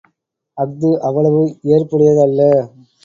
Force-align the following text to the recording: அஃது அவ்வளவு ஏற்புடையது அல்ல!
அஃது 0.57 0.89
அவ்வளவு 1.01 1.41
ஏற்புடையது 1.73 2.21
அல்ல! 2.21 2.41